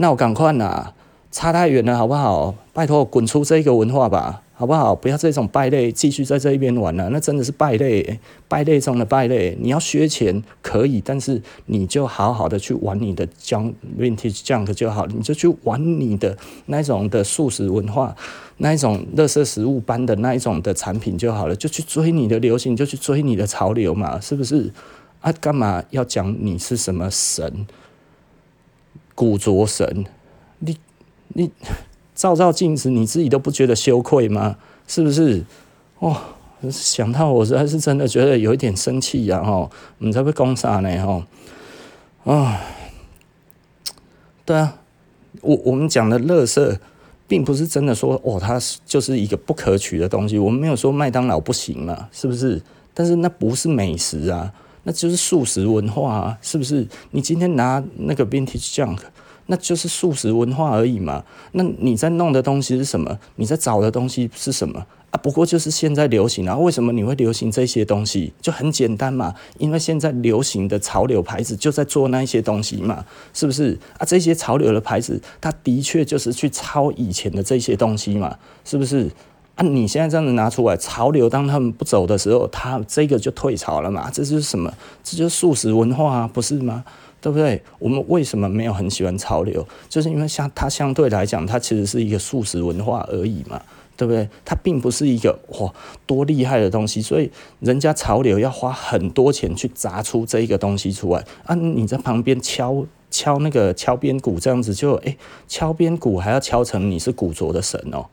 [0.00, 0.94] 那我赶快呐，
[1.30, 2.54] 差太远了，好不好？
[2.72, 4.40] 拜托，滚出这个文化吧。
[4.54, 4.94] 好不好？
[4.94, 8.18] 不要这种败类继续在这一边玩了，那真的是败类，
[8.48, 9.56] 败类中的败类。
[9.60, 16.36] 你要削钱可以，但是你就好好的去玩你的 junk vintage junk 就好了，你就去玩你的
[16.66, 18.14] 那种的素食文化，
[18.58, 24.70] 那一种垃圾食物般的那一种的产品就好了，就去追你的流行，就去追你的潮流嘛，是不是？
[25.20, 27.66] 啊，干嘛要讲你是什么神？
[29.20, 30.06] 古着神？
[30.60, 30.78] 你
[31.28, 31.50] 你。
[32.14, 34.56] 照照镜子，你自己都不觉得羞愧吗？
[34.86, 35.42] 是不是？
[36.00, 36.14] 哦，
[36.70, 39.42] 想到我实在是真的觉得有一点生气呀！
[39.42, 41.06] 吼，你在被攻杀呢？
[41.06, 41.24] 吼，
[42.30, 42.60] 啊，
[44.44, 44.76] 对啊，
[45.40, 46.78] 我我们讲的乐色，
[47.26, 50.38] 并不是真的说哦，它就是一个不可取的东西。
[50.38, 52.60] 我们没有说麦当劳不行嘛，是不是？
[52.92, 56.86] 但是那不是美食啊，那就是素食文化啊，是不是？
[57.10, 58.98] 你今天拿那个 vintage junk。
[59.46, 61.24] 那就是素食文化而已嘛。
[61.52, 63.18] 那你在弄的东西是什么？
[63.34, 65.18] 你在找的东西是什么啊？
[65.20, 66.56] 不过就是现在流行啊。
[66.56, 68.32] 为什么你会流行这些东西？
[68.40, 74.06] 就很简单嘛，因为现在流行的潮流牌子就在做那些东西嘛，是不是啊？
[74.06, 79.10] 这些潮流的牌子，它的确就是去抄以前的这些东西嘛，是不是
[79.60, 79.66] 啊？
[79.66, 84.10] 你现在这样子拿出来，潮流当他们不走的时候，它这个就退潮了嘛。
[84.10, 84.72] 这就是什么？
[85.04, 86.82] 这就是素食文化啊，不是吗？
[87.20, 87.62] 对不对？
[87.78, 89.66] 我们为什么没有很喜欢潮流？
[89.90, 93.60] 就是因为像它相对来讲，它其实是一个素食文化而已嘛，
[93.94, 94.26] 对不对？
[94.42, 95.70] 它并不是一个哇
[96.06, 101.54] 多厉害的东西，所以人家潮流要花很多钱去砸出这一个东西出来啊！
[101.54, 105.14] 你在旁边敲敲那个敲边鼓，这样子就哎
[105.46, 108.06] 敲边鼓还要敲成你是古着的神哦，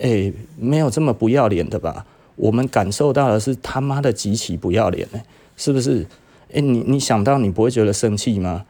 [0.00, 2.06] 哎没有这么不要脸的吧？
[2.36, 5.20] 我们感受到的是他妈的极其不要脸呢，
[5.56, 6.06] 是不是？
[6.52, 8.64] 哎、你你想到你不会觉得生气吗？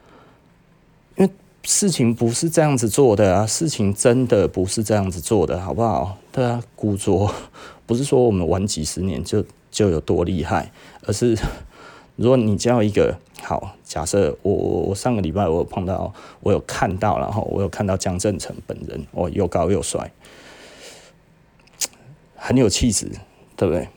[1.17, 1.31] 因为
[1.63, 6.19] 事情不是这样子做的啊，事情真的不是这样子做的，好不好？
[6.31, 7.33] 对啊，古着
[7.87, 10.71] 不是说我们玩几十年就就有多厉害，
[11.07, 11.39] 而是
[12.17, 20.13] 如果你叫一个好，假设我我我上个礼拜我有碰到，我有看到，然后我有看到江振成本人，哦，又高又帅，
[22.41, 23.07] 很有气质，
[23.55, 23.89] 对不对？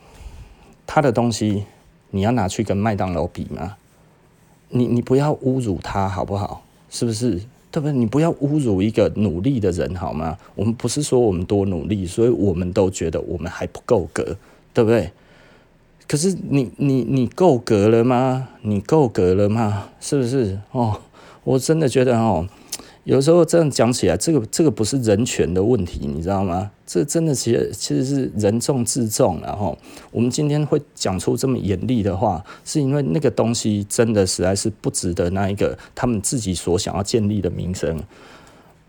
[0.85, 1.63] 他的东西。
[2.15, 3.75] 你要拿去跟麦当劳比吗？
[4.69, 6.63] 你你不要侮辱他好不好？
[6.91, 7.41] 是不是？
[7.71, 7.91] 对不对？
[7.91, 10.37] 你不要侮辱一个努力的人好吗？
[10.53, 14.37] 我们不是说我们多努力，所以我们都觉得我们还不够格，
[14.75, 15.11] 对不对？
[16.07, 18.49] 可是你你你够格了吗？
[18.61, 19.89] 你够格了吗？
[19.99, 20.59] 是不是？
[20.71, 21.01] 哦，
[21.43, 22.47] 我真的觉得哦。
[23.03, 26.71] 有时候这样讲起来，这个这个不是人权的问题，你知道吗？
[26.85, 29.41] 这真的其实其实是人重自重。
[29.41, 29.77] 然后
[30.09, 38.01] 我们今天会讲出这么严厉的话，是因为那个东西真的实在是不值得那一个他们自己所想要建立的名声。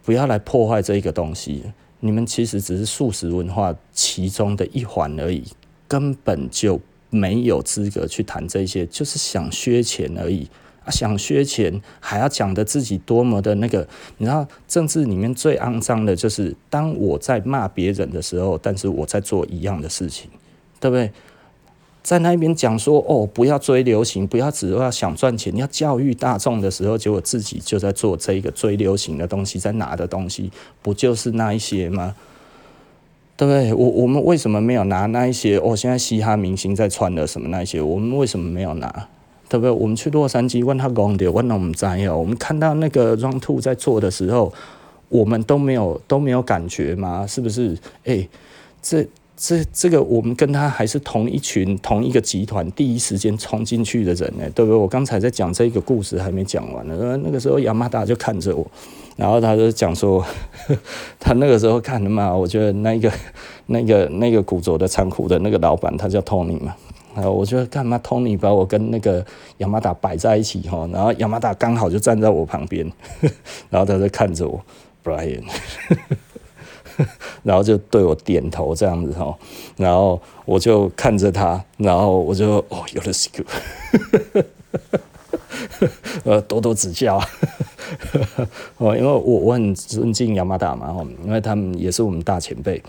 [0.04, 1.64] 不要来破坏这一个东西，
[1.98, 5.42] 你们其实只是素食文化其中的一环而已，
[5.88, 6.80] 根本就
[7.10, 10.48] 没有资格去谈这些，就是想削钱而已。
[10.84, 13.87] 啊，想削钱还要讲的自己多么的那个，
[14.19, 20.31] 你知道政治里面最肮脏的就是当我在骂别人的时候，但是我在做一样的事情，
[20.78, 21.11] 对不对？
[22.03, 30.53] 在那边讲说哦，不要追流行，不要只要想赚钱，要教育大众的时候，结果自己就在做这一个追流行的东西，在拿的东西
[30.83, 32.15] 不就是那一些吗？
[33.39, 33.72] 对不对？
[33.72, 35.56] 我我们为什么没有拿那一些？
[35.56, 39.09] 哦，现在嘻哈明星在穿的什么那一些，我们为什么没有拿？
[39.54, 39.70] 对不对？
[39.70, 42.19] 我们去洛杉矶问他讲的，问到我们在哦。
[42.19, 44.53] 我们看到那个 Run Two 在做的时候，
[45.09, 47.25] 我们都没有都没有感觉吗？
[47.25, 47.78] 是不是？
[48.04, 48.26] 哎，
[48.82, 49.06] 这
[49.37, 54.76] 这这个我们跟他还是同一群同一个集团，第一时间冲进去的人呢，对不对？
[54.76, 58.66] 我刚才在讲这个故事还没讲完呢，那个时候亚麻达就看着我，
[59.15, 60.26] 然后他就讲说，
[61.21, 63.09] 他那个时候看的嘛，我觉得那个
[63.66, 66.75] 那个那个古着的仓库的那个老板，他叫 Tony 嘛。
[67.14, 69.25] 然后我就干嘛？Tony 把我跟那个
[69.58, 72.91] 雅马达摆在一起哈，然后雅马达刚好就站在我旁边，
[73.70, 74.60] 然后他就看着我
[75.04, 75.44] ，Brian，
[77.44, 79.36] 然后就对我点头这样子哈，
[79.77, 83.47] 然后我就看着他，然后我就哦，有了 skill，
[86.24, 87.21] 呃，多多指教，
[88.78, 92.83] 哦，因为我我很尊敬雅马达嘛，因为他们也是我们大前辈。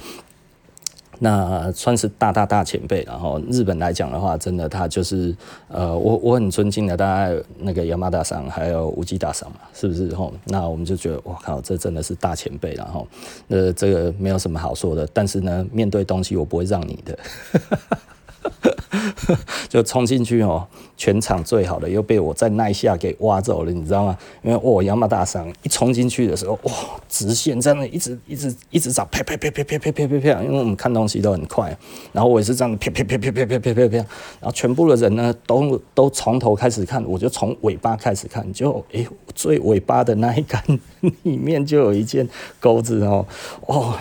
[1.22, 5.36] 那算是大大大前辈，然后日本来讲的话，真的他就是
[5.68, 10.14] 呃，我我很尊敬的，大概那个山田さん还有藤田さん嘛，是不是？
[10.14, 13.06] 吼，那我们就觉得，哇靠，这真的是大前辈，然后
[13.48, 15.06] 那这个没有什么好说的。
[15.12, 17.18] 但是呢，面对东西我不会让你的，
[19.67, 20.65] 就冲进去哦，
[20.95, 24.17] 全场最好的又被我在那一下给挖走了，你知道吗？
[24.43, 26.71] 因为哦，亚马大赏一冲进去的时候，哇，
[27.09, 31.75] 直线在那一直一直一直找，啪啪啪啪啪啪啪啪啪，因为我们看东西都很快，
[32.11, 40.63] 然后我也是这样啪啪啪啪啪啪啪啪啪，然后全部的人呢都都从头开始看，我就从尾巴开始看，就诶，最尾巴的那一杆
[41.23, 42.27] 里面就有一件
[42.59, 43.25] 钩子哦，
[43.65, 43.93] 哦。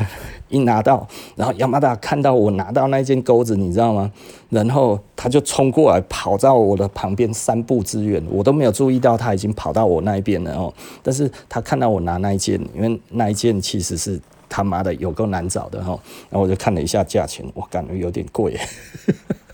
[0.55, 4.11] 一拿到，然后亚麻达看到我拿到那件钩子，你知道吗？
[4.51, 10.73] 然后他就冲过来，跑到我的旁边三步之远，我都没有注意到他已经跑到我那一边了哦。
[11.03, 15.99] 但是他看到我拿那一件，因为那一件其实是他妈的有够难找的哈。
[16.31, 18.57] 然后我就看了一下价钱，我感觉有点贵，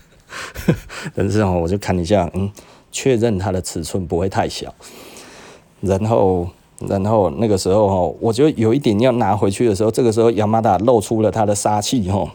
[1.15, 2.51] 但是哦，我就看一下，嗯，
[2.91, 4.71] 确认它的尺寸不会太小，
[5.81, 6.47] 然后。
[6.87, 12.29] 然后那个时候哈，我就有一点要拿回去的时候，这个时候雅马达露出了他的杀气哈。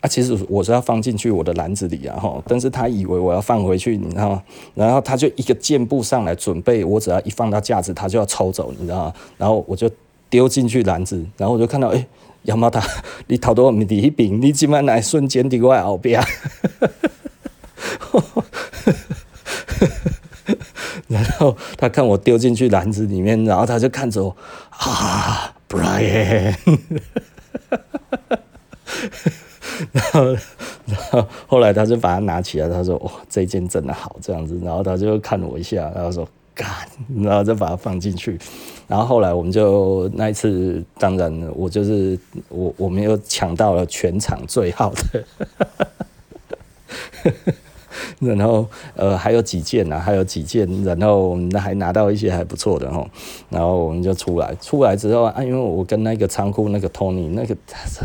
[0.00, 4.42] 啊，其实我是要放进去我的篮子里啊哈，但是他以为我要放回去，你知道吗？
[4.76, 9.14] 然后他就一个箭步上来，准备我只要一放到架子，他就要抽走，你知道吗？
[9.36, 9.90] 然后我就
[10.30, 12.06] 丢进去篮子，然后我就看到，哎，
[12.44, 12.80] 亚麻达，
[13.26, 16.22] 你头多没第一饼，你今晚来瞬间的我后边。
[21.08, 24.36] 然后他看我丢进去篮子里面，然后他就看着我
[24.70, 26.54] 啊，Brian，
[29.92, 30.24] 然后
[30.86, 36.68] 然后后来他就把它拿起来，他说：“哇，这件真的好，这样子。”然后他就看我一下，然后说：“干！”
[37.22, 38.38] 然后就把它放进去。
[38.86, 42.18] 然后后来我们就那一次，当然我就是
[42.48, 45.24] 我，我们又抢到了全场最好的。
[48.20, 48.66] 然后
[48.96, 49.98] 呃还有几件呢？
[49.98, 53.06] 还有几件，然后我们还拿到一些还不错的哈。
[53.50, 57.56] 然后我们就出来，出来之后啊，因为我跟那个仓库那个 Tony 那个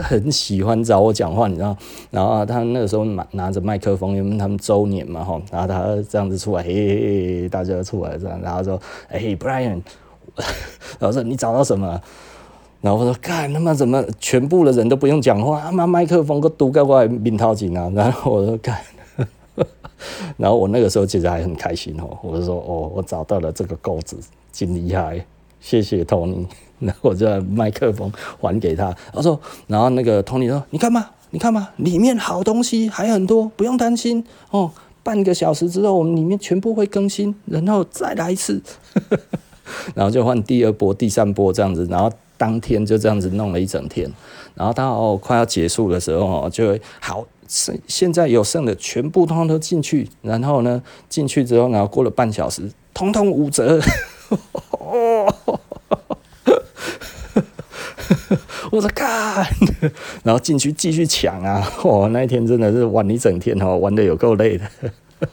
[0.04, 1.76] 很喜欢找我讲话，你知道？
[2.12, 5.42] 然后他那个时候拿拿着麦克风，因为他们周年嘛哈。
[5.52, 8.80] 然后他这样子出来，嘿嘿嘿，大家出来这样，然后说
[9.10, 9.82] ：“哎，Brian，
[11.00, 12.00] 然后说你找到什么？”
[12.82, 15.62] 然后我说：“干他妈怎么全部的人都不用讲话？
[15.62, 18.78] 他妈麦克风都堵在我面头前啊！”然后我说：“干。”
[20.38, 24.18] 然后我那个时候其实还很开心哦，我就说哦，我找到了这个钩子，
[24.52, 25.26] 真厉害，
[25.60, 26.46] 谢谢 Tony。
[26.80, 28.12] 然后我就麦克风
[28.42, 34.70] 还给他，他说，然后那个 Tony 说，你看嘛，你看嘛，里面好东西还很多，不用担心哦。
[35.02, 38.62] 半个小时之后，我们里面全部会更新，然后再来一次，
[39.94, 44.10] 然后就换第二波、第三波这样子，然后当天就这样子弄了一整天，
[44.56, 47.26] 然后到快要结束的时候哦，就会好。
[47.46, 53.80] 剩现在有剩的全部通通都进去，然后呢，进去之后，然后过了半小时，通通五折。
[58.72, 59.46] 我说干，
[60.24, 61.70] 然后进去继续抢啊！
[61.84, 64.66] 哇，那一天真的是玩一整天哦，玩得有够累的，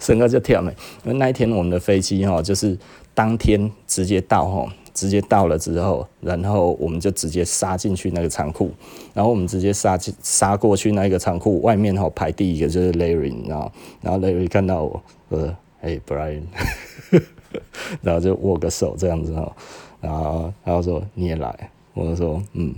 [0.00, 0.72] 身高就跳没。
[1.04, 2.76] 因为那一天我们的飞机哈，就是
[3.12, 4.66] 当天直接到哈。
[4.94, 8.70] 直接到了之后，然后我们就直接杀进去那个仓库，
[9.12, 13.70] 然后我们直接杀进杀过去那一个仓库外面哈，排第一个就是 Larry，你知道，
[14.00, 16.42] 然后 Larry 看到我，说：“哎，Brian，
[18.00, 19.56] 然后就握个手这样子哈，
[20.00, 22.72] 然后然后说你也来，我说嗯，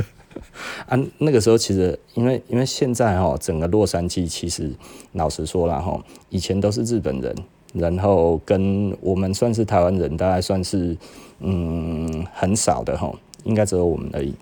[0.86, 4.70] 啊，那个时候其实因为因为现在哈，整个洛杉矶其实
[5.12, 5.98] 老实说了哈，
[6.28, 7.34] 以前都是日本人。
[7.72, 10.96] 然后跟我们算是台湾人，大概算是
[11.40, 13.12] 嗯很少的哈，
[13.44, 14.34] 应该只有我们而已。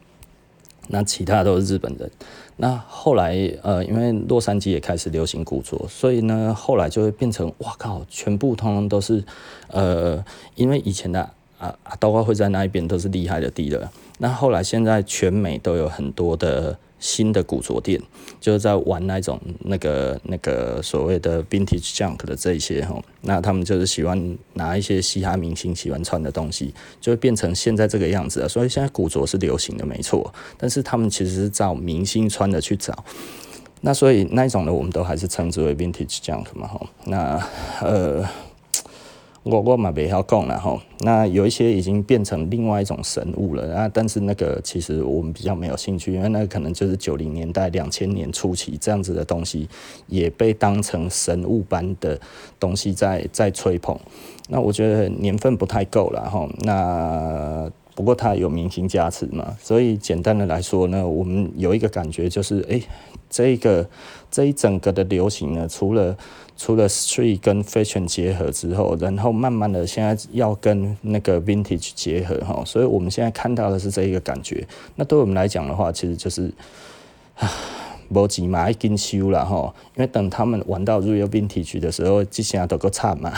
[0.88, 2.10] 那其他都是日本人。
[2.56, 9.24] 那后来呃，因为洛杉矶也开始流行古着，所以呢，后来就会变成哇靠，全部通通都是
[9.68, 10.24] 呃，
[10.54, 11.20] 因为以前的
[11.58, 13.90] 啊啊刀会在那一边都是厉害的地了。
[14.18, 16.78] 那后来现在全美都有很多的。
[17.04, 18.00] 新的古着店
[18.40, 28.48] 就是在玩那种那个那个所谓的 vintage junk 的这一些哈，那他们就是喜欢拿一些嘻哈明星喜欢穿的东西，就会变成现在这个样子啊。
[28.48, 33.04] 所以现在古着是流行的没错，但是他们其实是照明星穿的去找，
[33.82, 36.80] 那所以那一种呢，我们都还是称之为 vintage junk 嘛哈。
[37.04, 37.46] 那
[37.82, 38.26] 呃。
[39.44, 49.68] 我我嘛袂晓讲了吼，那有一些已经变成另外一种神物了啊，但是那个其实我们比较没有兴趣，因为那个可能就是九零年代、两千年初期这样子的东西，
[50.06, 52.18] 也被当成神物般的
[52.58, 53.94] 东西在在吹捧。
[54.48, 62.86] 那我觉得年份不太够了吼，那不过它有明星加持嘛，所以简单的来说呢，我们有一个感觉就是，诶、欸，
[63.30, 63.88] 这个
[64.30, 66.16] 这一整个的流行呢，除了
[66.56, 74.66] 除了 street 跟 fashion 结合之后，然后慢慢的现在要跟那个 vintage 结合哈，所以我们现在看到的是这一个感觉。
[74.96, 76.52] 那对我们来讲的话，其实就是
[77.36, 77.48] 啊
[78.08, 83.32] 无钱嘛，要紧收啦吼，因为等他们玩到 Real Vintage 的时候，这些都够惨嘛，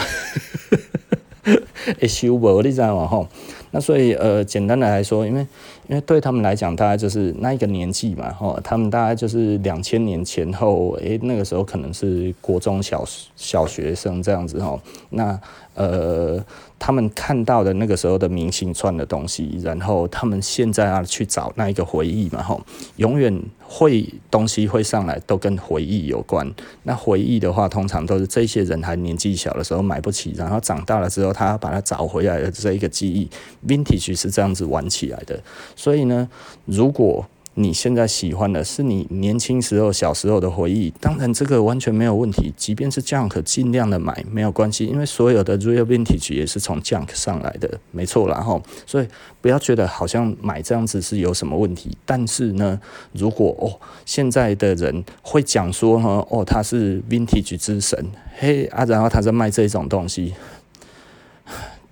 [2.01, 3.05] 会修无你知道吗？
[3.05, 3.27] 吼。
[3.71, 5.41] 那所以呃，简单的来说，因为
[5.87, 13.03] 因为对他们来讲，大概就是那一个年纪嘛，吼，他们大概就是两千年前后，诶、那个时候可能是国中小
[13.35, 15.39] 小学生这样子吼，那
[15.75, 16.43] 呃。
[16.79, 22.61] 他们看到的那个时候的明星穿的东西，然后他们现在要去找那一个回忆嘛，吼，
[22.97, 26.49] 永远会东西会上来，都跟回忆有关。
[26.83, 33.27] 那回忆的话，通常都是这些人还年纪小的时候买不起，然后长大了之后，他要把它找回来的这一个记忆
[33.67, 35.39] ，Vintage 是这样子玩起来的。
[35.75, 36.29] 所以呢，
[36.65, 37.25] 如果
[37.59, 42.53] 你现在喜欢的是你年轻时候、小时候的回忆，当然这个完全没有问题。
[42.55, 48.27] 即便是 Junk，尽量的买没有关系，因为所有的 Real Vintage 也是从 Junk 上来的，没错。
[48.27, 49.07] 啦哈，所以
[49.41, 51.97] 不要觉得好像买这样子是有什么问题。
[52.05, 52.79] 但是呢，
[53.13, 53.73] 如果哦，
[54.05, 58.05] 现在的人会讲说哈，哦，他是 Vintage 之神，
[58.37, 60.35] 嘿啊，然后他在卖这种东西。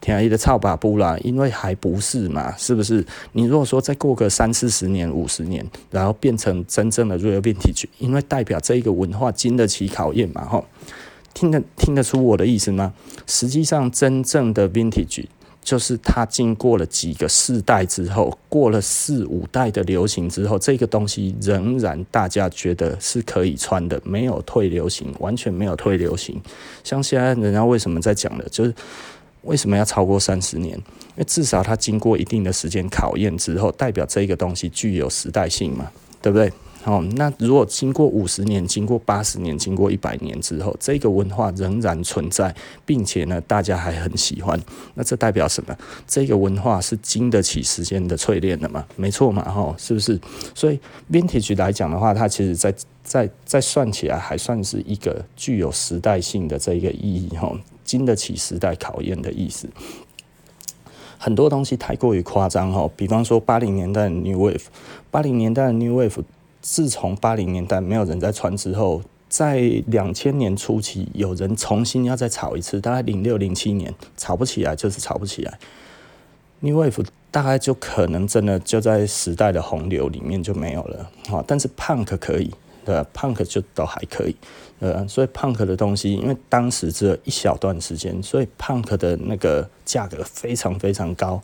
[0.06, 3.04] 便宜的臭把布啦，因为还不是嘛，是不是？
[3.32, 10.64] 你如果说再过个三四十年、五十年，然后变成真正的 Real Vintage，因为代表这一个文化经得起考验嘛，吼，
[11.34, 12.94] 听得听得出我的意思吗？
[13.26, 15.26] 实际上，真正的 Vintage
[15.64, 26.40] 就是它经过了几个世代之后，过了四五代的流行之后，这个东西仍然大家觉得是可以穿的，没有退流行，完全没有退流行。
[26.84, 28.72] 像现在人家为什么在讲的，就是。
[29.46, 30.76] 为什么要超过三十年？
[30.78, 35.90] 因为至少它经过一定的时间考验之后，代表这个东西具有时代性嘛，
[36.22, 36.52] 对不对？
[36.84, 42.54] 哦，那如果经过五十年、经过八十年、经过一百年之后，这个文化仍然存在，
[42.86, 44.60] 并且呢，大家还很喜欢，
[44.94, 45.76] 那这代表什么？
[46.06, 48.86] 这个文化是经得起时间的淬炼的嘛？
[48.98, 50.20] 没错嘛，哈，是不是？
[50.54, 50.80] 所以
[51.12, 52.72] Vintage 来讲的话，它其实在
[53.04, 57.52] 在在算起来还算是一个具有时代性的这一个意义，哈。
[57.86, 59.70] 经得起时代考验的意思，
[61.18, 62.90] 很多东西太过于夸张哈。
[62.98, 64.64] 比方说八零年代的 New Wave，
[65.10, 66.24] 八零年代的 New Wave，
[66.62, 75.58] 自从八零年代没有人在穿之后，在两千年初期有人重新要再炒一次，大概零六零七年炒不起来就是炒不起来。
[76.62, 82.52] New Wave 大概就可能真的就在时代的洪流里面就没有了哈，但是 Punk 可以。
[82.86, 84.36] 对，Punk 就都还可以，
[84.80, 91.42] 呃，所以 Punk 的东西，因为当时只有一小段时间，所以 Punk 的那个价格非常非常高，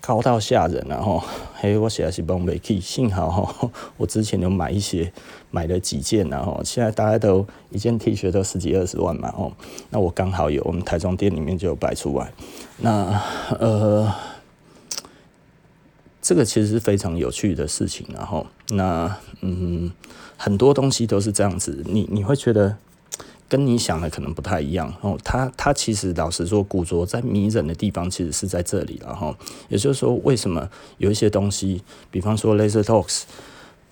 [0.00, 1.20] 高到吓人，然后，
[1.56, 5.12] 嘿，我写的是帮没去，幸好哈，我之前有买一些，
[5.50, 9.52] 买了几件，然后现在大家都一件 T 恤都十几二十万嘛，哦，
[9.90, 12.32] 那我刚好有，我们台中店里面就有摆出来，
[12.78, 13.20] 那
[13.58, 14.14] 呃，
[16.26, 19.92] 这个其实是非常有趣的事情，然后，那嗯。
[20.38, 22.76] 很多东西都是这样子，你你会觉得
[23.48, 25.16] 跟你想的可能不太一样哦。
[25.24, 29.34] 它它其实老实说，古着在迷人的地方其实是在这里然后。
[29.68, 30.68] 也就是说，为什么
[30.98, 33.22] 有一些东西，比方说 Laser Talks，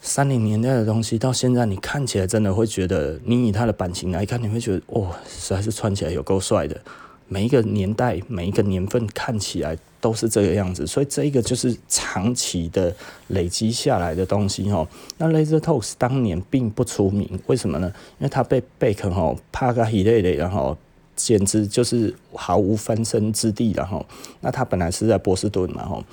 [0.02, 6.78] 三零年代的东西，到现在你看起来真的会觉得，你以它的版型来看，你会觉得哦，实在是穿起来有够帅的。
[7.28, 9.76] 每一个年代，每一个年份看起来。
[10.04, 12.94] 都是这个样子，所以这一个就是长期的
[13.28, 14.86] 累积下来的东西哈。
[15.16, 17.90] 那 Laser Talks 当年并不出名，为什么呢？
[18.18, 20.76] 因为它被贝肯吼帕卡希累累，然后
[21.16, 24.04] 简直就是毫无翻身之地了哈。
[24.42, 26.04] 那它本来是在波士顿嘛哈，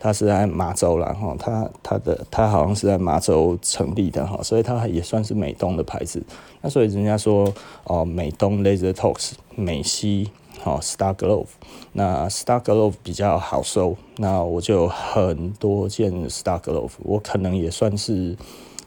[0.00, 6.20] 它是在马州然后它它的它好像是在马州成立的哈，所以它也算是美东的牌子。
[6.62, 7.54] 那所以人家说
[7.84, 10.32] 哦，美东 Laser Talks 美西。
[10.60, 11.46] 好，Star Glove，
[11.92, 18.36] 那 Star Glove 比较好收，那我就很多件 Star Glove，我可能也算是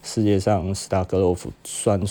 [0.04, 2.02] 世界上 Star Glove 算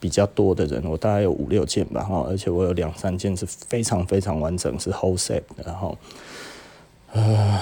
[0.00, 5.98] 比较多的人，我大概有五六件吧，哈，而且我有两三件是非常非常完整，是 whole set 的，然后，
[7.12, 7.60] 呃，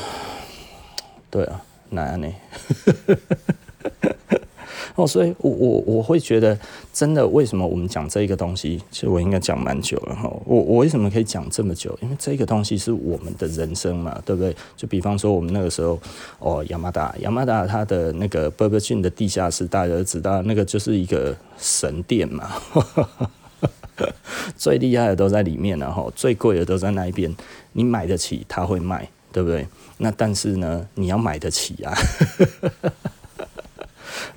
[1.31, 2.33] 对啊，难呢。
[4.97, 6.59] 哦，所以我我我会觉得，
[6.93, 8.83] 真的，为什么我们讲这个东西？
[8.91, 10.23] 其实我应该讲蛮久了哈。
[10.47, 11.97] 我我为什么可以讲这么久？
[12.01, 14.57] 因为这个东西是我们的人生嘛，对不对？
[14.75, 16.01] 就比方说我们那个时候，
[16.39, 22.51] 哦，雅马达，雅马达它的那个伯克逊的地下室，大家都知道，那个就是一个神殿嘛，
[24.57, 27.35] 最厉害的都在里面，然后最贵的都在那一边。
[27.73, 29.67] 你买得起，他会卖，对不对？
[29.99, 31.95] 那但是呢，你要买得起啊。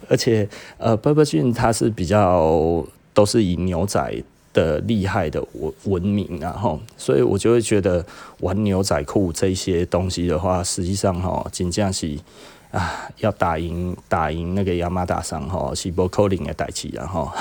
[0.10, 8.04] 而且，呃，Burberry 它是比较都是以牛仔的厉害的文文明啊，吼，所以我就会觉得
[8.40, 12.18] 玩牛仔裤这些东西的话，实际上哈，真正是
[12.72, 17.32] 啊，要打赢打赢那个亚马达桑哈，是不可能的代志啊，哈。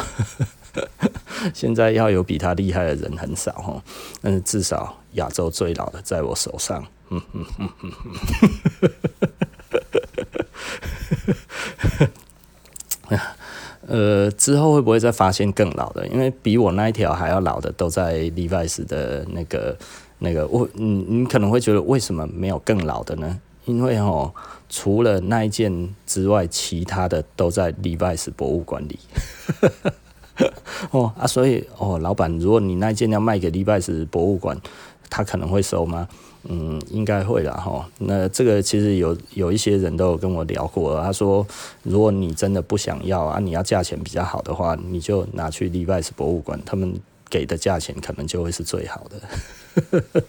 [1.55, 3.83] 现在要有比他厉害的人很少哈，
[4.21, 8.13] 但是至少亚洲最老的在我手上，嗯嗯嗯嗯嗯。
[13.87, 16.07] 呃，之后会不会再发现更老的？
[16.09, 19.77] 因为比我那一条还要老的都在 Levi's 的那个
[20.19, 23.41] 那个，我你你可能会觉得为什么没有更老的呢？
[23.65, 24.33] 因为哦，
[24.69, 28.99] 除了那一件之外，其他的都在 Levi's 博物馆里。
[30.91, 34.59] 哦啊，所以哦，老板，如果你那一件要卖给 Levi's 博物馆，
[35.11, 36.09] 他可能会收吗？
[36.45, 37.87] 嗯，应该会的哈。
[37.99, 41.47] 那这个其实有有一些人都有跟我聊过，他说，
[41.83, 46.95] 如果你真的不想要啊，你要价钱比较好的话，你就拿去 Levi's 博物馆，他们
[47.29, 50.15] 给的价钱可能就会是最好的。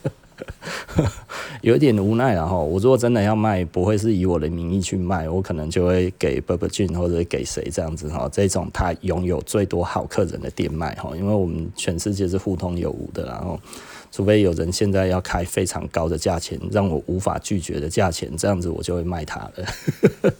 [1.62, 2.58] 有一点无奈了哈。
[2.58, 8.28] 我如果真的要卖，不会是以我的名义去卖，我可能就会给 b u r b e r r 或者给谁这样子哈。
[8.32, 13.60] 这种他拥有最多好客人的店卖哈，因为我们全世界是互通有无的，然后。
[14.12, 20.32] 除非有人现在要开非常高的价钱，让我无法拒绝的价钱，这样子我就会卖它了。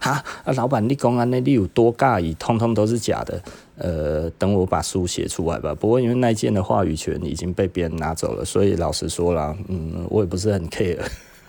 [0.00, 2.34] 哈，啊，老板，你公安尼，你有多介意？
[2.34, 3.40] 通通都是假的。
[3.78, 5.74] 呃，等我把书写出来吧。
[5.74, 10.98] 不过因为那件的话语权已经被别人拿走了，所以老实说啦，嗯，我也不是很 care。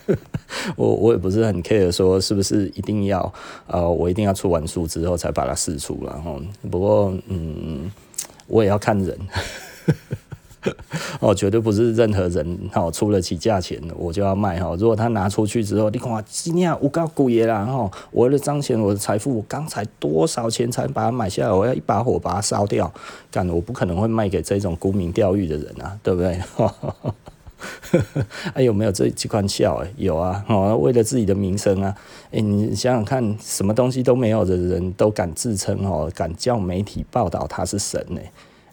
[0.78, 3.34] 我我也不是很 care，说是不是一定要
[3.68, 6.42] 呃，我一定要出完书之后才把它试出，然后
[6.72, 7.92] 不过嗯，
[8.48, 9.18] 我也要看人。
[11.20, 14.76] 哦，绝对不是任何人哦出得起价钱我就要卖哈。
[14.80, 21.52] 如果他拿出去之后，你看今天我够贵的啦哈，我为了彰显我的财富，我刚才多少钱才把它买下来？
[21.52, 22.92] 我要一把火把它烧掉，
[23.32, 26.40] 干我不可能会卖给这种沽名钓誉的人啊，对不对？
[28.54, 29.84] 还 有没有这几款笑？
[29.96, 31.96] 有啊，哦，为了自己的名声啊，
[32.32, 38.20] 哎，你想想看，什么东西都没有的人都敢自称哦，敢叫媒体报道他是神呢？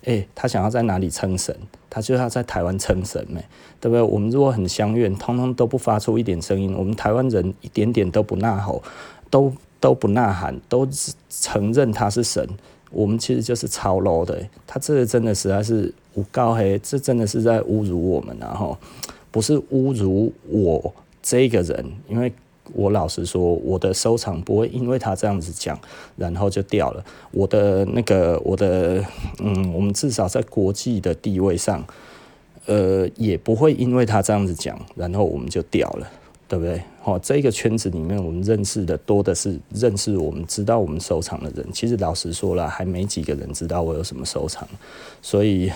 [0.04, 1.56] 诶、他想要在哪里称神？
[1.88, 3.44] 他就要在台湾称神呗，
[3.80, 4.02] 对不对？
[4.02, 8.82] 我们如果很相愿，通通都不发出一点声音，我们台湾人一点点都不呐吼，
[9.30, 10.86] 都都不呐喊，都
[11.30, 12.46] 承认他是神，
[12.90, 14.44] 我们其实就是超 low 的。
[14.66, 18.76] 他这个真的实在是无高黑，这真的是在侮辱我们，然后
[19.30, 22.32] 不是侮辱我这个人，因为。
[22.72, 25.78] 我老实说，我的收藏不会因为他这样子讲，
[26.16, 27.04] 然后就掉了。
[27.30, 29.04] 我的那个，我的，
[29.40, 31.84] 嗯，我们至少在国际的地位上，
[32.66, 36.10] 呃，也不会因为他这样子讲，然后我们就掉了，
[36.48, 36.82] 对不对？
[37.02, 41.66] 好，这个圈子里面，我们认识的多的是认识我们知道我们收藏的人。
[41.72, 44.66] 其实老实说了，还没几个人知道我有什么收藏，
[45.20, 45.70] 所以。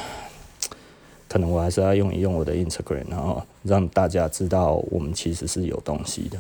[1.31, 6.38] 可能我还是要用一用我的 Instagram，然后让大家知道我们其实是有东西的。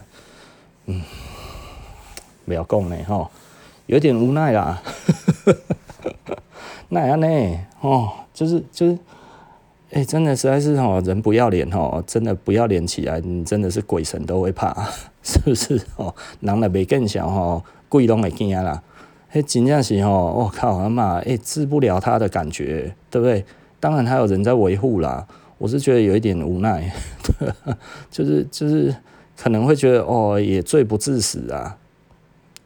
[0.90, 1.02] 嗯，
[2.46, 3.30] 不要讲呢，吼，
[3.84, 4.82] 有点无奈啦。
[6.88, 7.26] 那样呢？
[7.82, 8.92] 哦，就是就是，
[9.90, 14.74] 哎、欸，真的实在是哦，人不要脸哦，真的不要脸起来，你真的是鬼神都会怕，
[15.22, 15.78] 是不是？
[15.96, 18.82] 哦，人也没更小哦，鬼都会惊啦。
[19.32, 23.44] 哎，真正是哦，我靠他妈，哎，治不了他的感觉，对不对？
[23.78, 26.90] 当然还有人在维护啦，我是觉得有一点无奈，
[28.10, 28.94] 就是就是
[29.40, 31.78] 可能会觉得哦，也罪不至死啊。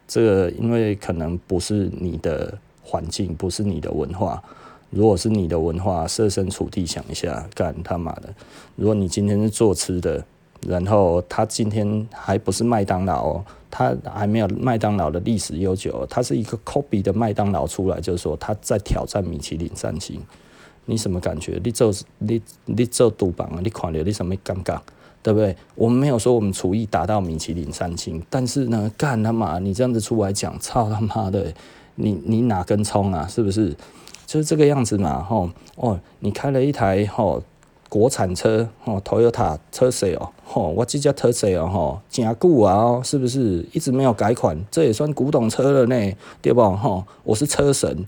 [0.07, 4.43] 这个因为可能不是你的环境，不是你的文化。
[4.89, 8.33] 如果是你的文化，设身处地想一下，干他妈的！
[8.75, 10.23] 如果你今天是做吃的，
[10.67, 20.19] 然后他今天还不是麦当劳，他还没有麦当劳的历史悠久，他是一个 copy 的麦当劳出来，就是说他在挑战米其林三星。
[20.85, 21.59] 你什么感觉？
[21.63, 23.59] 你做你你做赌榜啊？
[23.63, 24.81] 你看了你什么感觉？
[25.23, 25.55] 对不对？
[25.73, 29.57] 我们没有说我们厨艺达到米其林三星，但是呢，干他妈！
[29.57, 31.51] 你这样子出来讲，操他妈的！
[31.95, 33.25] 你你哪根葱啊？
[33.27, 33.75] 是不是？
[34.25, 35.99] 就是这个样子嘛，吼哦！
[36.19, 37.43] 你开了一台吼
[37.87, 40.29] 国产车，吼 Toyota 车谁哦？
[40.43, 41.67] 吼，我这家车谁哦？
[41.67, 42.73] 吼，真古啊！
[42.75, 43.65] 哦，是不是？
[43.73, 46.61] 一直没有改款，这也算古董车了呢，对不？
[46.75, 48.07] 吼，我是车神，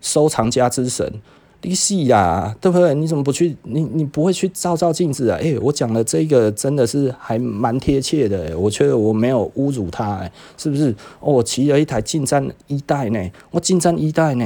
[0.00, 1.20] 收藏家之神。
[1.66, 2.94] 你死呀，对不对？
[2.94, 3.56] 你怎么不去？
[3.62, 5.38] 你你不会去照照镜子啊？
[5.38, 10.90] 诶、我讲的这个真的是还蛮贴切的，我觉得我没有侮辱他，诶，是不是？
[11.20, 14.44] 哦，我骑了一台劲战一代呢，我劲战一代呢，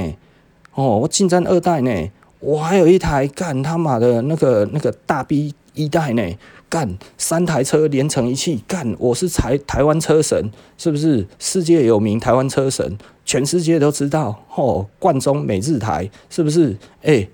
[0.74, 1.90] 哦，我劲战二代呢，
[2.38, 6.22] 我还有一台干他妈的那个那个大 B 一代呢，
[6.68, 11.26] 干三台车连成一气，干我是台台湾车神，是不是？
[11.40, 12.96] 世界有名台湾车神。
[13.28, 16.74] 全世界都知道，哦，冠中美日台是不是？
[17.02, 17.28] 哎、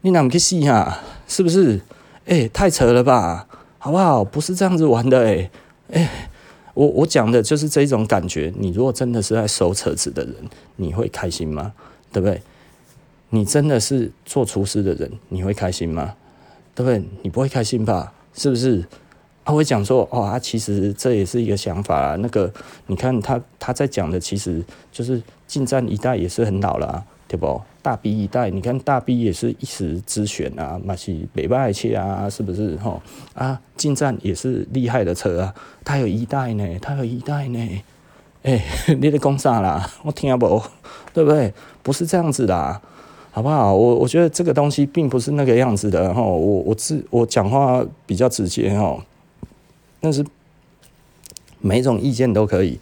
[0.00, 0.98] 你哪么去戏哈？
[1.28, 1.80] 是不是？
[2.26, 3.46] 哎、太扯了吧，
[3.78, 4.24] 好不好？
[4.24, 5.48] 不是这样子玩的、欸，
[5.92, 6.28] 哎、
[6.74, 8.52] 我我讲的就是这种感觉。
[8.58, 10.34] 你如果真的是在收车子的人，
[10.74, 11.74] 你会开心吗？
[12.10, 12.42] 对不对？
[13.28, 16.12] 你真的是做厨师的人，你会开心吗？
[16.74, 17.00] 对不对？
[17.22, 18.12] 你不会开心吧？
[18.34, 18.84] 是不是？
[19.44, 22.16] 他会讲说，哦，他其实这也是一个想法啊。
[22.16, 22.52] 那个，
[22.86, 27.60] 你看他他在讲的，其实就是近战一代也是很老了，对不？
[27.82, 32.76] 大 B 一代，你看大 B 也是一时之选啊，马西北外切啊，是不是？
[32.76, 33.00] 吼
[33.34, 37.82] 啊，近战也是厉害的车啊，他有一代呢，他有一代呢。
[38.42, 38.62] 哎、
[39.00, 39.90] 你在讲啥啦？
[40.02, 40.62] 我听不，
[41.12, 41.52] 对不对？
[41.82, 42.80] 不是这样子的。
[43.32, 43.72] 好不好？
[43.72, 46.20] 我我觉得这个东西并不是那个样子的哈。
[46.20, 48.98] 我我自我讲话比较直接哈，
[50.00, 50.24] 但是
[51.60, 52.78] 每种意见都可以，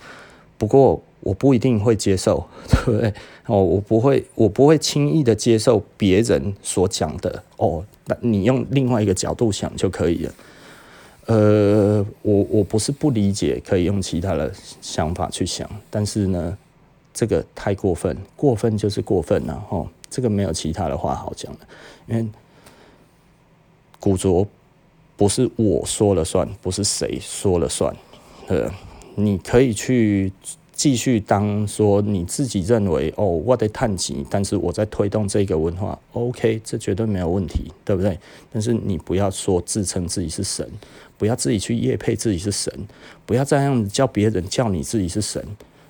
[0.56, 3.12] 不过我不一定会接受，对不对？
[3.46, 7.84] 哦，我不会，我不会轻易的接受别人所讲的哦。
[8.06, 10.34] 那你用另外一个角度想就可以了。
[11.26, 16.56] 呃，我我不是不理解，可以用其他的想法去想，但是呢，
[17.12, 19.86] 这个太过分，过分就是过分了哈。
[20.08, 21.58] 这个没有其他的话好讲的，
[22.06, 22.26] 因为
[24.00, 24.46] 古着
[25.18, 27.94] 不是我说了算，不是谁说了算。
[28.46, 28.70] 呃，
[29.16, 30.32] 你可以去
[30.72, 38.18] 继续当说你自己认为哦，我在探级，但是我在推动这个文化，OK，这绝对没有问题，对不对？
[38.50, 40.66] 但是你不要说自称自己是神，
[41.18, 42.72] 不要自己去业配自己是神，
[43.26, 45.44] 不要这样叫别人叫你自己是神，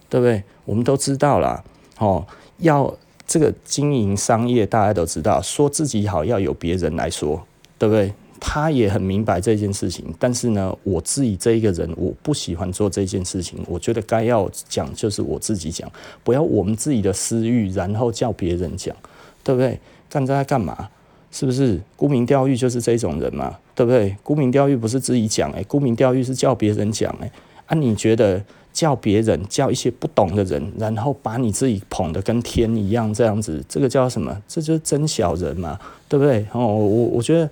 [0.09, 0.43] 对不对？
[0.65, 1.63] 我们都知道啦，
[1.99, 2.27] 哦，
[2.59, 2.93] 要。
[3.31, 7.39] 这个经营商业，大家都知道，说自己好要有别人来说，
[7.77, 8.11] 对不对？
[8.41, 13.59] 他也很明白这件事情，但是呢，我自己这一个人，我不喜欢做这件事情。
[13.67, 15.91] 我觉得该要讲就是我自己讲，
[16.25, 18.95] 不要我们自己的私欲，然后叫别人讲，
[19.43, 19.79] 对不对？
[20.09, 20.89] 干这在干嘛？
[21.31, 21.81] 是不是？
[21.97, 24.17] 沽名钓誉就是这种人嘛，对不对？
[24.23, 27.31] 沽名钓誉不是自己讲，诶，沽名钓誉是叫别人讲，诶，
[27.67, 28.43] 啊，你觉得？
[28.71, 34.41] 叫别人，叫一些不懂的人，然后把你自己捧得跟天一样，这样子，这个叫什么？
[34.47, 35.77] 这就是真小人嘛，
[36.09, 36.47] 对不对？
[36.53, 37.51] 哦，我我觉得，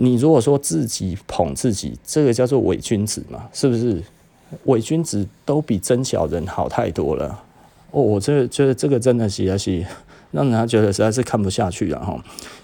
[0.00, 4.02] 你如果说自己捧自己，这个叫做伪君子嘛，是不是？
[4.64, 7.38] 伪君子都比真小人好太多了。
[7.90, 9.84] 哦，我这觉得这个真的是还是。
[10.30, 12.12] 让人家觉得实在是看不下去了哈，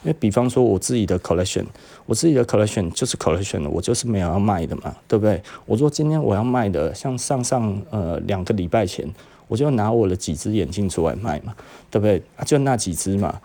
[0.03, 1.64] 因为比方说我自己的 collection，
[2.05, 5.42] 我自己的 collection 就是 collection，我就是没有要卖的嘛，对不对？
[5.64, 9.11] 我说今天我要卖的，像上上呃两个礼拜前，
[9.49, 11.55] 我就拿我的几只眼镜出来卖嘛，
[11.90, 12.23] 对不对？
[12.37, 13.40] 啊，就那几只嘛。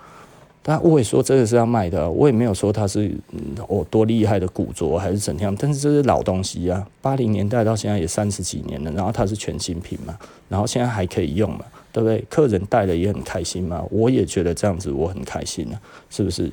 [0.62, 10.18] 但我也说这个是要卖的，我也没有说它是、嗯哦、多厉害的古着还是怎样，但是这是老东西啊，八零年代到现在也三十几年了，然后它是全新品嘛，
[10.48, 11.66] 然后现在还可以用嘛。
[11.92, 12.24] 对不对？
[12.30, 16.50] 客人带了也很开心嘛，我也觉得这样子我很开心啊，是不是？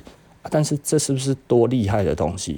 [0.49, 2.57] 但是这是不是多厉害的东西？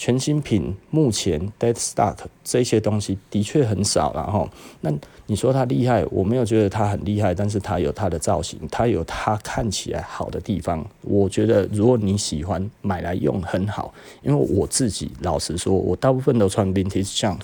[0.00, 4.48] 全新品目前 dead stock 这些东西的确很少然后。
[4.80, 4.90] 那
[5.26, 10.82] 你说它厉害，我没有觉得它很厉害，但是它有它的造型，它有它看起来好的地方。
[11.02, 17.40] 我觉得如果你喜欢买来用很好，因为我自己老实说，我大部分都穿 vintage junk，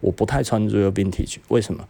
[0.00, 1.84] 我不太穿 real vintage，为什么？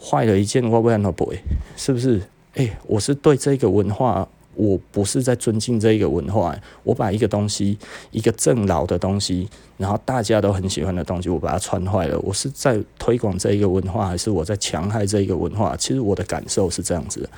[0.00, 1.30] 坏了一件我不要那不
[1.76, 2.22] 是不是？
[2.54, 6.56] 哎、我是对这个文化，我不是在尊敬这一个文化。
[6.82, 7.78] 我把一个东西，
[8.10, 12.18] 一个正老的东西，然后大家都很喜欢的东西，我把它穿坏了。
[12.20, 15.76] 我是在推广这一个文化，还是我在强害这一个文化？
[15.76, 17.28] 其实我的感受是这样子。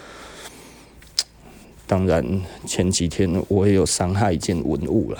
[1.86, 2.24] 当然，
[2.66, 5.18] 前几天我也有伤害一件文物了。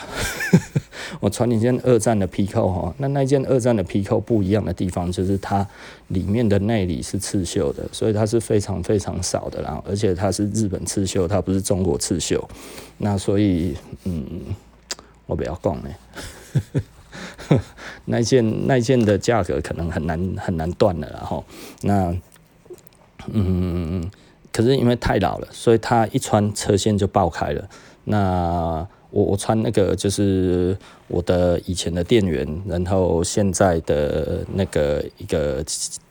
[1.20, 5.66] 我穿一件二战的皮扣哈，那那件二战的皮扣不一样的地方就是它
[6.08, 12.48] 里面的内里是刺绣的，所以它是非常非常少的，然后而且它是日本刺绣，它不是中国刺绣。
[12.98, 14.24] 那所以，嗯，
[15.26, 15.90] 我不要逛呢，
[18.06, 21.44] 那件那件的价格可能很难很难断了，然后
[21.82, 22.16] 那，
[23.28, 24.10] 嗯。
[24.54, 27.68] 可是因为太老了，所以他一穿车线就爆开了。
[28.04, 35.64] 那我我穿那个就是我的以前的店员，然后现在的那个一个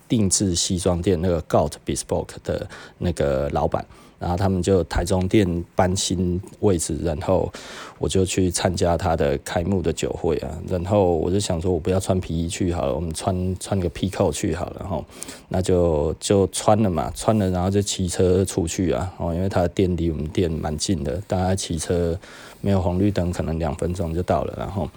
[0.10, 3.86] 定制西装店那个 Got Bespoke 的那个老板。
[4.24, 7.52] 然后他们就台中店搬新位置，然后
[8.00, 10.48] 我就去参加他的开幕的酒会啊。
[10.70, 14.78] 然后我就想说，我不要穿皮衣去好了，我们穿穿个皮扣去好了。
[14.80, 15.04] 然后
[15.50, 19.14] 那就就穿了嘛，穿了然后就骑车出去啊。
[19.18, 22.18] 哦，因为他的店离我们店蛮近的，大家骑车
[22.62, 24.54] 没有红绿灯，可能两分钟就到了。
[24.58, 24.90] 然后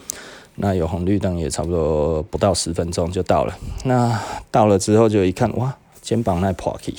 [0.55, 3.59] 那有红绿灯也差不多不到十分钟就到了。
[3.83, 6.95] 那到了之后就一看，哇，肩膀那破皮。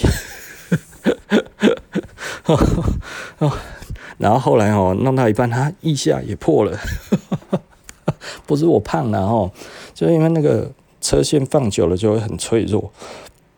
[4.17, 6.77] 然后后来哦，弄到一半，它腋下也破了，
[8.45, 9.51] 不是我胖了哦，
[9.93, 12.91] 就因为那个车线放久了就会很脆弱。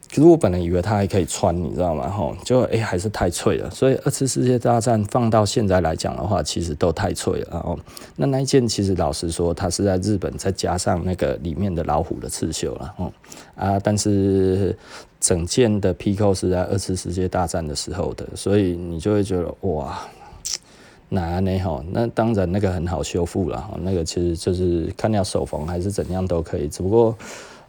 [0.10, 2.10] 可是我本来以为它还可以穿，你知道吗？
[2.10, 3.70] 吼，就哎、还是太脆了。
[3.70, 7.48] 所以二次世界大战放到现在来讲的话，其实都太脆了。
[7.52, 7.78] 然后
[8.16, 12.94] 那那一件其实老实说，它是在日本再加上那个里面的老虎的刺绣了。
[12.98, 13.14] 哦
[13.56, 14.76] 啊，但是
[15.20, 20.00] 整件的皮扣是在二次世界大战的时候的，所以你就会觉得哇，
[21.10, 23.80] 哪呢吼，那当然那个很好修复了。
[23.84, 27.16] 那个其实就是看要手缝还是怎样都可以，只不过。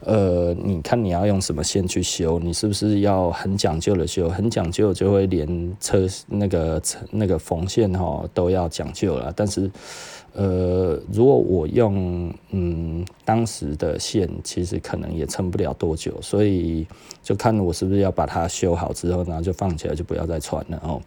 [0.05, 2.39] 呃，你看你要用什么线去修？
[2.39, 4.29] 你是不是要很讲究的修？
[4.29, 9.69] 很讲究就会连车那个那个缝线哈都要讲究了，但是。
[10.33, 16.87] 呃，如果我用嗯当时的线，其实可能也撑不了多久，所以
[17.21, 21.01] 就看我是不是要把它修好之后，然后就放起来，就不要再穿了哦。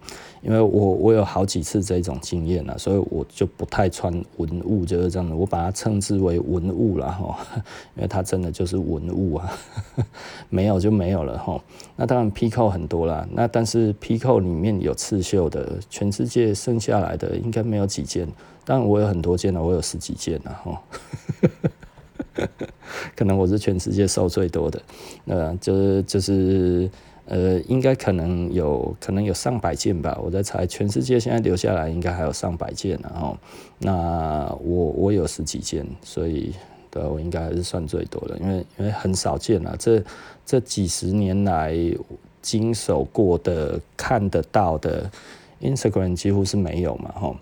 [0.45, 7.35] 因为我我有好几次这种经验了，所以我就不太穿文物，就是这样的，我把它称之为文物了哈，
[7.95, 9.51] 因为它真的就是文物啊，
[10.49, 11.59] 没有就没有了哈。
[11.95, 18.27] 那当然皮扣很多啦，那但是皮扣里面有刺绣的，全世界剩下来的应该没有几件。
[18.63, 20.81] 当然我有很多件了，我有十几件了哈，
[23.15, 24.81] 可能我是全世界收最多的，
[25.25, 26.89] 呃，就是就是
[27.25, 33.37] 呃，应该可能有可能有上百件吧，我在猜，全世界现在留下来应该还有上百件然后。
[33.79, 36.53] 那我我有十几件，所以
[36.89, 40.01] 对我应该还是算最多的，因为因为很少见了，这
[40.45, 41.75] 这几十年来
[42.41, 45.09] 经手过的看得到的
[45.61, 47.35] ，Instagram 几乎是没有嘛哈。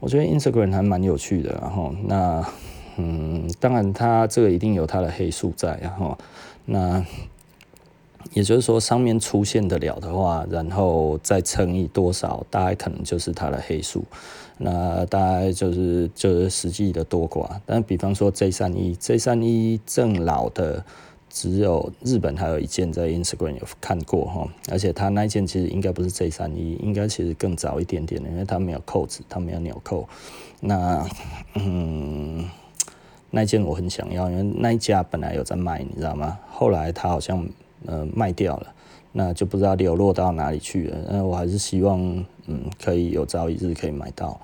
[0.00, 2.44] 我觉得 Instagram 还蛮有趣的，然后那
[2.96, 6.16] 嗯，当然它这个一定有它的黑数在，然后
[6.64, 7.04] 那
[8.32, 14.04] 也就是说上面出现得了的话，然后再乘以多少，大概可能就是它的黑数，
[14.56, 17.48] 那大概就是就是实际的多寡。
[17.66, 20.84] 但比方说 J 三一 J 三一正老的。
[21.30, 30.08] 只有日本还有一件在 Instagram 有看过哈，而且它那一件其实应该不是 J 三一，应该其实更早一点点的，因为它没有扣子，它没有纽扣。
[30.58, 31.06] 那
[31.54, 32.48] 嗯，
[33.30, 36.38] 那一件我很想要，因为那一家本来有在卖，你知道吗？
[36.50, 37.46] 后来它好像
[37.86, 38.74] 呃卖掉了，
[39.12, 40.96] 那就不知道流落到哪里去了。
[41.10, 42.00] 那我还是希望
[42.46, 44.40] 嗯可以有朝一日可以买到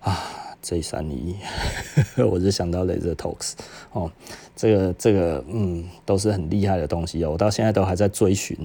[0.00, 0.18] 啊。
[0.60, 1.36] 这三一，
[2.28, 3.52] 我就想到 Laser Talks
[3.92, 4.10] 哦，
[4.56, 8.58] 这个这个嗯，都是很厉害的东西哦，我到现在都还在追寻，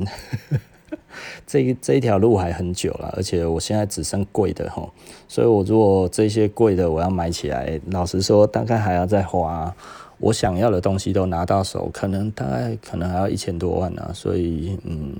[1.45, 4.89] 这这一条路还很久了，而且我现在只剩贵的哈，
[5.29, 9.73] 所以我如果这些贵的我要买起来，老实说，大概还要再花
[10.23, 15.13] 我想要的东西都拿到手，可能大概可能还要一千多万呢，所以嗯，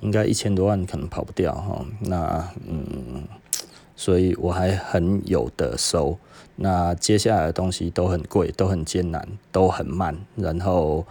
[0.00, 3.22] 应该一千多万可能跑不掉哈，那嗯。
[4.00, 6.16] 所以我还很有得收，
[6.54, 11.04] 那接下来的东西都很贵，都很艰难，都很慢，然后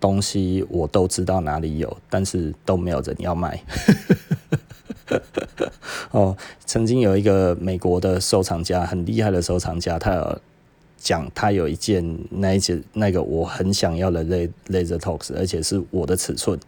[0.00, 3.62] 东西我都知道哪里有，但是都没有人要卖。
[6.12, 6.34] 哦，
[6.64, 10.40] 曾经有一个美国的收藏家，很厉害的收藏家，他有
[11.02, 14.24] 讲他有一件那一件那个我很想要的
[14.68, 16.58] Laser Talks，而且是我的尺寸。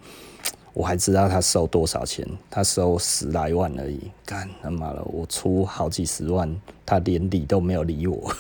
[0.73, 6.53] 我还知道他收多少钱，他收十来万而已，干他妈的，我出好几十万，
[6.85, 8.35] 他连理都没有理我，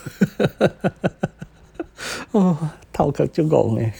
[2.33, 3.93] 哦，套壳就讲诶，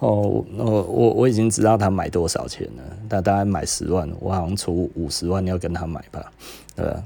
[0.00, 6.32] 哦，我我我已经知道他买多少钱了，他大概买十万，我好像出五十万要跟他买吧，
[6.74, 7.04] 对吧？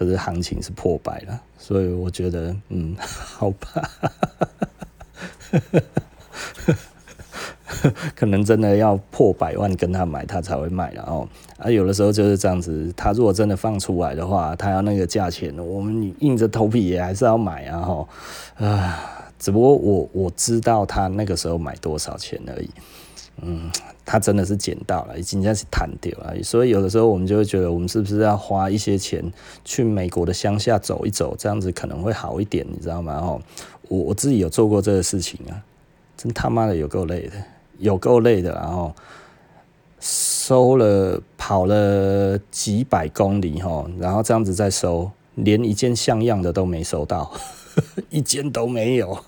[0.00, 3.90] 可是行情是破百了，所以我觉得，嗯，好吧。
[8.16, 10.90] 可能真的要破百万跟他买，他才会卖。
[10.94, 12.90] 然后啊，有的时候就是这样子。
[12.96, 17.82] 他如果真的放出来的话，他要那个价钱，我们硬着头皮也还是要买啊。
[17.82, 18.08] 哈
[18.66, 18.98] 啊，
[19.38, 22.70] 只不过我我知道他那个时候买多少钱而已。
[23.42, 23.70] 嗯，
[24.10, 26.34] 他真的是捡到了，已经开始弹掉了。
[26.42, 29.22] 所以有的时候我们就会觉得，我们是不是要花一些钱
[29.64, 33.18] 去美国的乡下走一走，这样子可能会好一点，你知道吗？
[33.18, 33.40] 哦，
[33.88, 35.62] 我我自己有做过这个事情啊，
[36.16, 37.34] 真他妈的有够累的。
[37.78, 38.92] 有够累的，然后
[40.00, 47.32] 收了跑了几百公里哈，然后这样子再收，连一件像样的都没收到，
[48.10, 49.24] 一件都没有，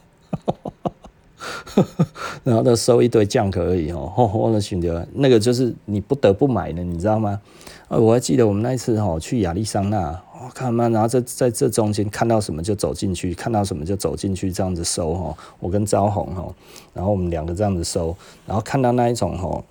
[2.44, 7.40] 然后都收一堆酱可以哦， 我的选择，那个就是你不得不买的，你知道吗？
[7.88, 10.18] 我还记得我们那一次哈去亚利桑那。
[10.44, 15.36] 我看嘛，然后在在这中间看到什么就走进去，看到什么就走进去，这样子收哈。
[15.60, 16.52] 我跟招红哈，
[16.92, 19.62] 然后我们两个这样子收，然后看到那一种哈，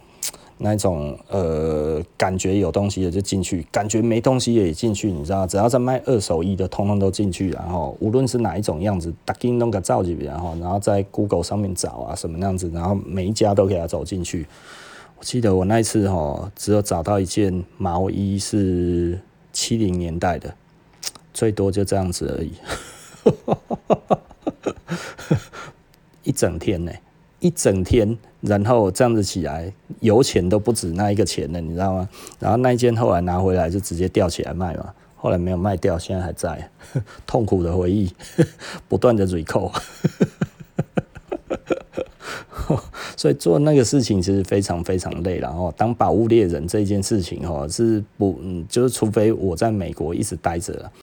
[0.64, 14.46] 那种呃感觉有东西的就进去，感觉没东西也进去，你知道，只要在卖二手衣的，通通都进去，然后无论是哪一种样子，大概弄个照几笔，然后然后在 Google 上面找啊什么样子，然后每一家都给他走进去。
[15.18, 19.20] 我记得我那一次哈，只有找到一件毛衣是
[19.52, 20.54] 七零年代的，
[21.34, 22.52] 最多就这样子而已。
[26.24, 26.92] 一整天呢、
[27.42, 32.08] 一整天，然后这样子起来，油钱都不止那一个钱了，你知道吗？
[32.40, 36.70] 然后那一件后来拿回来就直接吊起来卖嘛，后来没有卖掉，现在还在，
[37.28, 38.10] 痛苦的回忆，
[38.88, 39.72] 不断的瑞扣。
[43.18, 50.92] 所以做那个事情其实非常非常累，然后当宝物猎人这件事情哈是不，嗯，就是除非我在美国一直待着，